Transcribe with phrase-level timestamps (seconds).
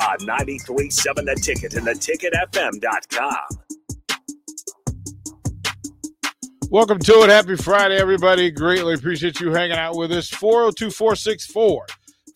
[0.00, 3.64] On 93.7 The Ticket and theticketfm.com.
[6.70, 7.30] Welcome to it.
[7.30, 8.50] Happy Friday, everybody.
[8.50, 10.28] Greatly appreciate you hanging out with us.
[10.28, 11.86] 402 464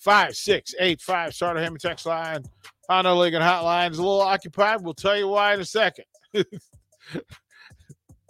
[0.01, 1.35] 5685.
[1.35, 2.45] Starter Hammond text line.
[2.89, 4.83] Honda Lincoln hotline is a little occupied.
[4.83, 6.05] We'll tell you why in a second.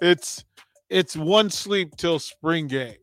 [0.00, 0.45] it's
[0.88, 2.97] it's one sleep till spring game.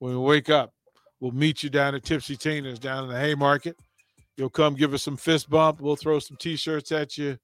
[0.00, 0.74] When we wake up,
[1.20, 3.76] we'll meet you down at Tipsy Tina's down in the Haymarket.
[4.40, 5.82] You'll come give us some fist bump.
[5.82, 7.36] We'll throw some t-shirts at you,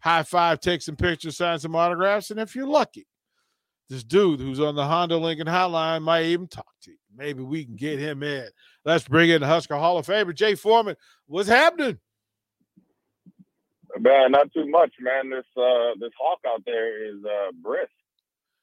[0.00, 3.06] high five, take some pictures, sign some autographs, and if you're lucky,
[3.90, 6.96] this dude who's on the Honda Lincoln hotline might even talk to you.
[7.14, 8.48] Maybe we can get him in.
[8.86, 10.96] Let's bring in the Husker Hall of Famer, Jay Foreman.
[11.26, 11.98] What's happening?
[13.98, 15.28] Man, not too much, man.
[15.28, 17.92] This uh this hawk out there is uh brisk,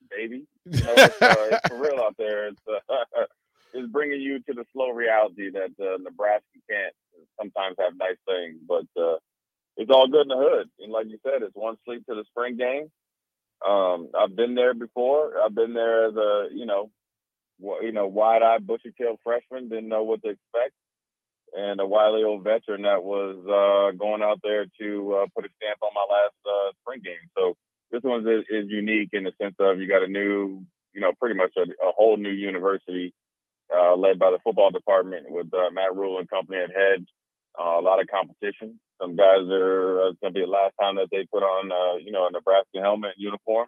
[0.10, 0.48] baby.
[0.66, 2.48] You know, it's, uh, it's for real out there.
[2.48, 2.62] It's
[3.76, 6.94] it's bringing you to the slow reality that uh, Nebraska can't
[7.40, 9.18] sometimes have nice things, but uh,
[9.78, 10.70] it's all good in the hood.
[10.80, 12.90] And like you said, it's one sleep to the spring game.
[13.66, 15.34] Um, I've been there before.
[15.44, 16.90] I've been there as a you know,
[17.82, 19.70] you know, wide-eyed, bushy-tailed freshman.
[19.70, 20.74] Didn't know what to expect
[21.56, 25.50] and a wily old veteran that was uh, going out there to uh, put a
[25.56, 27.30] stamp on my last uh, spring game.
[27.38, 27.56] So
[27.92, 31.14] this one is, is, unique in the sense of you got a new, you know,
[31.20, 33.14] pretty much a, a whole new university
[33.74, 37.06] uh, led by the football department with uh, Matt Rhule and company at head.
[37.58, 38.80] Uh, a lot of competition.
[39.02, 42.28] Some guys are going to be the last time that they put on, you know,
[42.28, 43.68] a Nebraska helmet and uniform.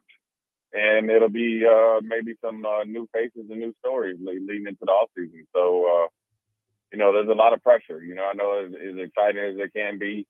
[0.74, 1.64] And it'll be
[2.04, 5.46] maybe some new faces and new stories leading into the offseason.
[5.56, 6.10] So
[6.92, 8.04] you know, there's a lot of pressure.
[8.04, 10.26] You know, I know as, as exciting as it can be,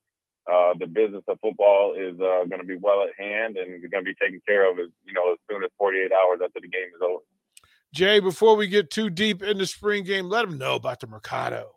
[0.50, 4.04] uh, the business of football is uh, going to be well at hand and going
[4.04, 6.68] to be taken care of as you know as soon as 48 hours after the
[6.68, 7.17] game is over.
[7.98, 11.08] Jay, before we get too deep in the spring game, let them know about the
[11.08, 11.72] Mercado.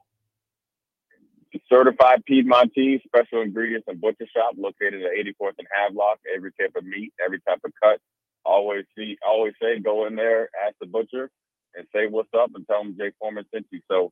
[1.68, 6.20] Certified Piedmontese special ingredients and butcher shop located at 84th and Havelock.
[6.32, 8.00] Every type of meat, every type of cut.
[8.46, 11.32] Always see, always say, go in there, ask the butcher,
[11.74, 13.80] and say what's up, and tell them Jay Foreman sent you.
[13.90, 14.12] So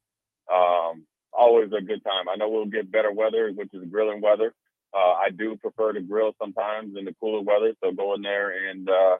[0.51, 2.27] um, always a good time.
[2.27, 4.51] I know we'll get better weather, which is grilling weather.
[4.95, 8.71] Uh, I do prefer to grill sometimes in the cooler weather, so go in there
[8.71, 9.17] and uh,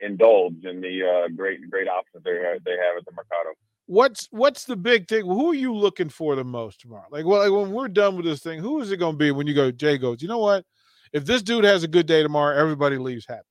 [0.00, 3.50] indulge in the uh, great great options they have, they have at the Mercado.
[3.86, 5.24] What's what's the big thing?
[5.24, 7.06] Who are you looking for the most tomorrow?
[7.10, 9.30] Like, well, like when we're done with this thing, who is it going to be
[9.30, 9.70] when you go?
[9.70, 10.64] Jay goes, you know what?
[11.12, 13.42] If this dude has a good day tomorrow, everybody leaves happy.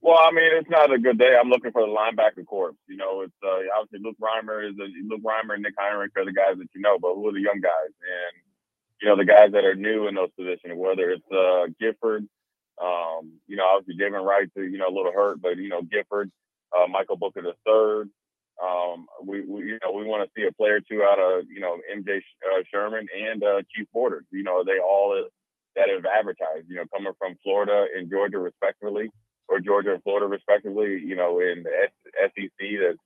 [0.00, 1.36] Well, I mean, it's not a good day.
[1.38, 2.72] I'm looking for the linebacker corps.
[2.86, 6.24] You know, it's uh, obviously Luke Reimer is a, Luke Reimer and Nick Henrich are
[6.24, 7.90] the guys that you know, but who are the young guys?
[7.90, 8.42] And
[9.02, 12.26] you know, the guys that are new in those positions, whether it's uh, Gifford,
[12.82, 16.30] um, you know, obviously David Wright, you know, a little hurt, but you know, Gifford,
[16.76, 18.10] uh, Michael Booker the third.
[18.62, 21.60] Um, we, we, you know, we want to see a player two out of, you
[21.60, 24.24] know, MJ uh, Sherman and uh, Chief Borders.
[24.30, 25.26] You know, they all
[25.76, 29.10] that have advertised, you know, coming from Florida and Georgia respectively
[29.48, 31.00] or Georgia and Florida, respectively.
[31.04, 31.70] You know, in the
[32.34, 32.98] SEC, that's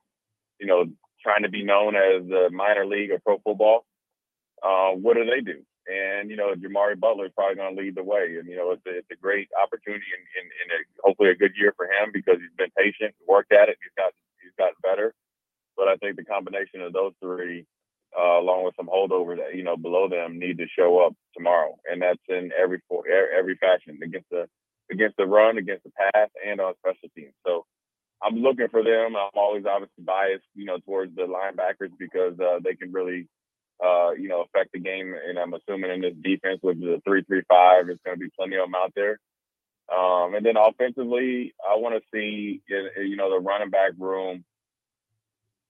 [0.59, 0.87] you know
[1.23, 3.85] trying to be known as the minor league of pro football.
[4.63, 5.63] Uh, what do they do?
[5.91, 8.37] And you know, Jimari Butler is probably going to lead the way.
[8.39, 11.35] And you know, it's a, it's a great opportunity and, and, and a, hopefully a
[11.35, 14.13] good year for him because he's been patient, worked at it, he's got
[14.43, 15.15] he's gotten better.
[15.77, 17.67] But I think the combination of those three,
[18.17, 21.77] uh, along with some holdovers that you know below them, need to show up tomorrow,
[21.91, 22.81] and that's in every
[23.37, 24.47] every fashion against the
[24.91, 27.35] against the run, against the pass, and on special teams.
[27.47, 27.65] So
[28.23, 29.17] I'm looking for them.
[29.17, 33.29] I'm always obviously biased, you know, towards the linebackers because uh, they can really,
[33.85, 35.15] uh, you know, affect the game.
[35.29, 38.67] And I'm assuming in this defense, with the three-three-five, there's going to be plenty of
[38.67, 39.19] them out there.
[39.93, 44.45] Um, and then offensively, I want to see, you know, the running back room.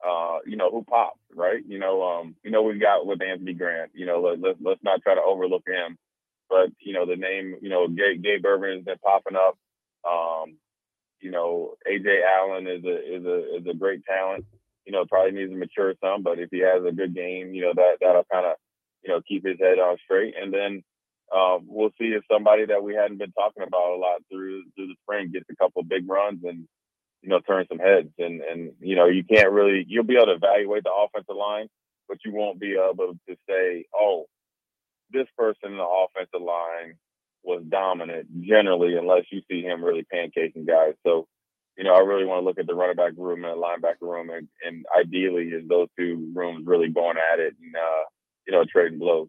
[0.06, 1.62] Uh, you know who pops, right?
[1.66, 3.90] You know, um, you know we got with Anthony Grant.
[3.92, 5.98] You know, let, let, let's not try to overlook him
[6.50, 9.56] but you know the name, you know, Gabe, Gabe Ervin has been popping up.
[10.04, 10.56] Um,
[11.20, 14.44] you know, Ajay Allen is a is a is a great talent.
[14.86, 17.62] You know, probably needs to mature some, but if he has a good game, you
[17.62, 18.54] know that that'll kind of
[19.02, 20.34] you know keep his head on straight.
[20.40, 20.82] And then
[21.34, 24.88] uh, we'll see if somebody that we hadn't been talking about a lot through through
[24.88, 26.66] the spring gets a couple big runs and
[27.22, 28.10] you know turn some heads.
[28.18, 31.68] And and you know you can't really you'll be able to evaluate the offensive line,
[32.08, 34.26] but you won't be able to say, oh,
[35.12, 36.94] this person in the offensive line
[37.42, 40.94] was dominant generally, unless you see him really pancaking guys.
[41.06, 41.26] So,
[41.80, 44.02] you know, I really want to look at the running back room and the linebacker
[44.02, 48.02] room, and, and ideally, is those two rooms really going at it and uh,
[48.46, 49.28] you know trading blows.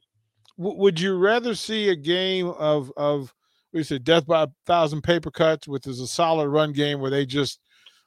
[0.58, 3.34] would you rather see a game of of
[3.72, 7.10] we said death by a thousand paper cuts, which is a solid run game where
[7.10, 7.62] they just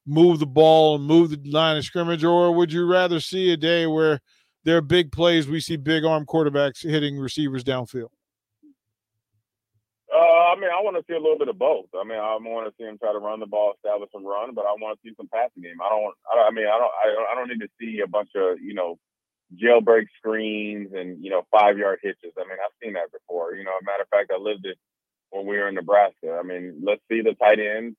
[0.06, 3.56] move the ball and move the line of scrimmage, or would you rather see a
[3.56, 4.20] day where
[4.64, 5.49] there are big plays?
[5.49, 8.11] We see big arm quarterbacks hitting receivers downfield.
[10.15, 11.91] Uh, I mean, I want to see a little bit of both.
[11.91, 14.55] I mean, I want to see him try to run the ball, establish some run,
[14.55, 15.83] but I want to see some passing game.
[15.83, 16.15] I don't.
[16.31, 16.95] I, I mean, I don't.
[16.95, 18.97] I don't, I don't need to see a bunch of you know
[19.59, 22.31] jailbreak screens and you know five yard hitches.
[22.39, 23.55] I mean, I've seen that before.
[23.55, 24.79] You know, matter of fact, I lived it
[25.31, 26.39] when we were in Nebraska.
[26.39, 27.97] I mean, let's see the tight ends,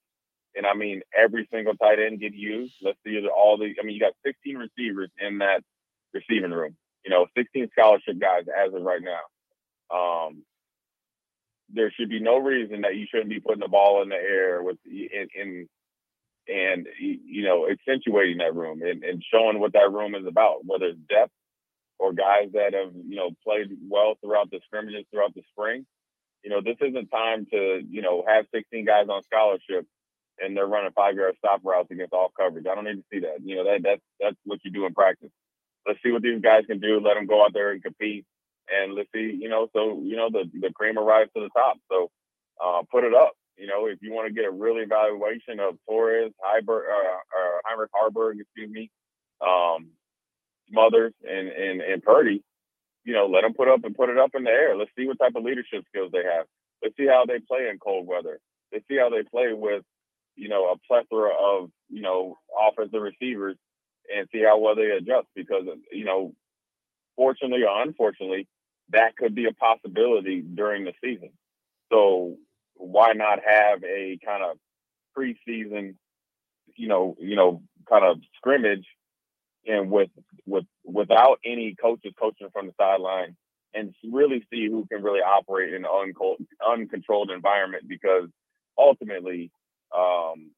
[0.56, 2.74] and I mean every single tight end get used.
[2.80, 3.74] Let's see all the.
[3.78, 5.60] I mean, you got 16 receivers in that
[6.14, 6.76] receiving room.
[7.04, 9.20] You know, 16 scholarship guys as of right now.
[9.92, 10.44] Um,
[11.72, 14.62] there should be no reason that you shouldn't be putting the ball in the air
[14.62, 15.68] with in, in
[16.48, 20.86] and you know accentuating that room and, and showing what that room is about, whether
[20.86, 21.32] it's depth
[21.98, 25.86] or guys that have you know played well throughout the scrimmages throughout the spring.
[26.44, 29.86] You know, this isn't time to you know have 16 guys on scholarship
[30.38, 32.66] and they're running five yard stop routes against all coverage.
[32.70, 33.38] I don't need to see that.
[33.42, 35.30] You know, that that's that's what you do in practice.
[35.86, 37.00] Let's see what these guys can do.
[37.00, 38.24] Let them go out there and compete
[38.72, 41.78] and let's see, you know, so you know the the cream arrives to the top.
[41.90, 42.10] So
[42.62, 43.32] uh, put it up.
[43.56, 47.58] You know, if you want to get a real evaluation of Torres, Heiberg, uh, uh,
[47.64, 48.90] Heinrich Haarberg, excuse me,
[49.40, 49.88] um,
[50.70, 52.42] Smothers, and and and Purdy,
[53.04, 54.76] you know, let them put up and put it up in the air.
[54.76, 56.46] Let's see what type of leadership skills they have.
[56.82, 58.40] Let's see how they play in cold weather.
[58.72, 59.84] Let's see how they play with,
[60.34, 62.36] you know, a plethora of you know
[62.68, 63.56] offensive receivers,
[64.14, 65.28] and see how well they adjust.
[65.34, 66.34] Because you know,
[67.16, 68.46] fortunately or unfortunately,
[68.90, 71.30] that could be a possibility during the season.
[71.92, 72.36] So
[72.74, 74.58] why not have a kind of
[75.16, 75.94] preseason,
[76.76, 78.86] you know, you know, kind of scrimmage
[79.66, 80.10] and with
[80.46, 83.36] with without any coaches coaching from the sideline
[83.74, 88.28] and really see who can really operate in an uncontrolled, uncontrolled environment because
[88.78, 89.50] ultimately
[89.96, 90.50] um,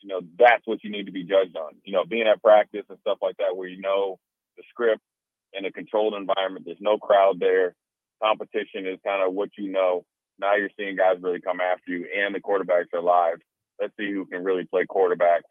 [0.00, 2.84] you know that's what you need to be judged on you know being at practice
[2.88, 4.18] and stuff like that where you know
[4.56, 5.02] the script
[5.52, 6.64] in a controlled environment.
[6.64, 7.74] There's no crowd there.
[8.22, 10.04] Competition is kind of what you know.
[10.38, 13.38] Now you're seeing guys really come after you, and the quarterbacks are live.
[13.80, 15.42] Let's see who can really play quarterback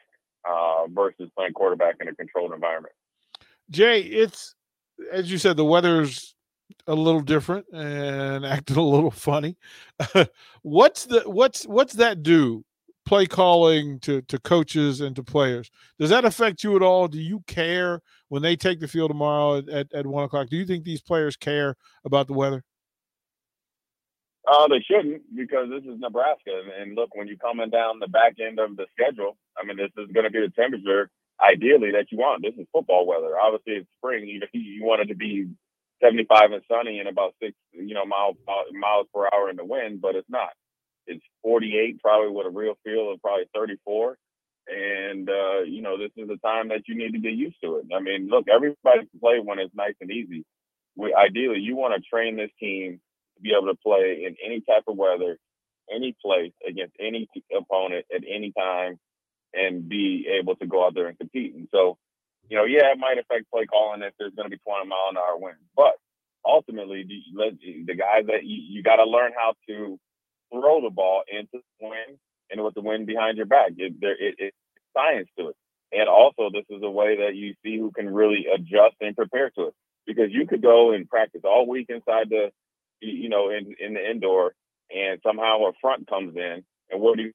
[0.50, 2.94] uh, versus playing quarterback in a controlled environment.
[3.70, 4.56] Jay, it's
[5.12, 6.36] as you said, the weather's
[6.88, 9.58] a little different and acting a little funny.
[10.62, 12.64] what's the what's what's that do
[13.10, 15.72] play calling to to coaches and to players.
[15.98, 17.08] Does that affect you at all?
[17.08, 20.48] Do you care when they take the field tomorrow at, at one o'clock?
[20.48, 21.76] Do you think these players care
[22.06, 22.64] about the weather?
[24.48, 26.62] Uh, they shouldn't because this is Nebraska.
[26.80, 29.92] And, look, when you're coming down the back end of the schedule, I mean, this
[29.98, 31.10] is going to be the temperature
[31.44, 32.44] ideally that you want.
[32.44, 33.34] This is football weather.
[33.42, 34.28] Obviously, it's spring.
[34.28, 35.48] You, you want it to be
[36.02, 38.38] 75 and sunny and about six, you know, miles
[38.72, 40.50] miles per hour in the wind, but it's not
[41.10, 44.18] it's 48, probably with a real feel of probably 34.
[44.68, 47.78] And, uh, you know, this is the time that you need to get used to
[47.78, 47.86] it.
[47.96, 50.46] I mean, look, everybody can play when it's nice and easy.
[50.96, 53.00] We, ideally, you want to train this team
[53.36, 55.38] to be able to play in any type of weather,
[55.94, 59.00] any place, against any opponent at any time,
[59.54, 61.56] and be able to go out there and compete.
[61.56, 61.98] And so,
[62.48, 65.10] you know, yeah, it might affect play calling if there's going to be 20 mile
[65.10, 65.94] an hour winds, but
[66.46, 70.00] ultimately, the, the guys that you, you got to learn how to
[70.52, 72.20] throw the ball into the wind
[72.52, 73.72] and with the wind behind your back.
[73.78, 74.58] It, there, it, it's
[74.96, 75.56] science to it.
[75.92, 79.50] And also, this is a way that you see who can really adjust and prepare
[79.52, 79.74] to it.
[80.06, 82.52] Because you could go and practice all week inside the,
[83.00, 84.54] you know, in, in the indoor,
[84.90, 87.32] and somehow a front comes in, and what do you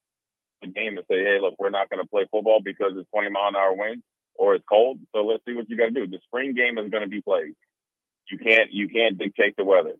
[0.61, 3.29] the game and say, hey, look, we're not going to play football because it's 20
[3.29, 4.01] mile an hour wind
[4.35, 4.99] or it's cold.
[5.13, 6.07] So let's see what you got to do.
[6.07, 7.53] The spring game is going to be played.
[8.31, 9.93] You can't you can't dictate the weather.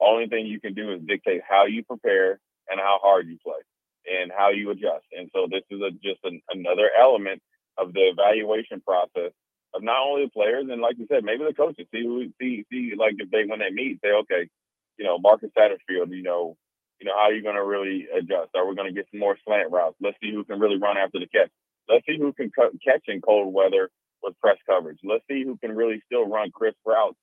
[0.00, 3.60] Only thing you can do is dictate how you prepare and how hard you play
[4.06, 5.04] and how you adjust.
[5.12, 7.42] And so this is a, just an, another element
[7.76, 9.32] of the evaluation process
[9.74, 12.64] of not only the players and like you said, maybe the coaches see who see
[12.70, 14.48] see like if they when they meet say okay,
[14.96, 16.56] you know Marcus Satterfield, you know,
[17.00, 18.50] you know how are you going to really adjust?
[18.56, 19.96] Are we going to get some more slant routes?
[20.00, 21.50] Let's see who can really run after the catch.
[21.88, 22.50] Let's see who can
[22.84, 23.90] catch in cold weather
[24.22, 24.98] with press coverage.
[25.04, 27.16] Let's see who can really still run crisp routes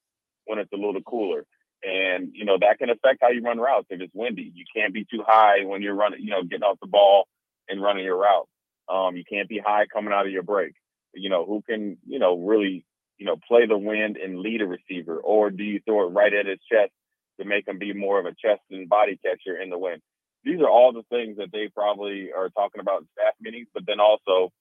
[0.46, 1.46] when it's a little cooler.
[1.86, 4.51] And, you know, that can affect how you run routes if it's windy.
[4.56, 7.27] You can't be too high when you're running, you know, getting off the ball
[7.70, 8.48] and running your route.
[8.89, 10.74] Um, you can't be high coming out of your break.
[11.13, 12.86] You know, who can, you know, really,
[13.18, 16.34] you know, play the wind and lead a receiver, or do you throw it right
[16.34, 16.92] at his chest
[17.39, 20.01] to make him be more of a chest and body catcher in the wind.
[20.44, 23.84] These are all the things that they probably are talking about in staff meetings, but
[23.86, 24.51] then also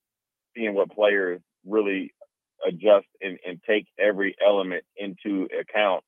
[0.56, 2.12] seeing what players really
[2.66, 6.02] adjust and, and take every element into account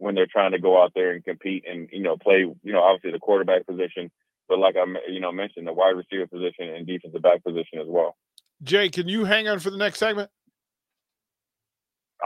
[0.00, 2.82] when they're trying to go out there and compete and you know play you know
[2.82, 4.10] obviously the quarterback position
[4.48, 7.86] but like I you know mentioned the wide receiver position and defensive back position as
[7.86, 8.16] well.
[8.62, 10.28] Jay, can you hang on for the next segment?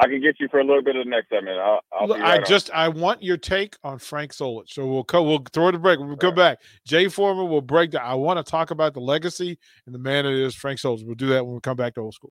[0.01, 1.59] I can get you for a little bit of the next segment.
[1.59, 4.71] I'll, I'll Look, right I just I want your take on Frank Solich.
[4.71, 6.01] So we'll co- we'll throw the break.
[6.01, 6.59] We'll come back.
[6.87, 8.03] Jay Foreman will break down.
[8.05, 11.05] I want to talk about the legacy and the man it is, Frank Solich.
[11.05, 12.23] We'll do that when we come back to old school.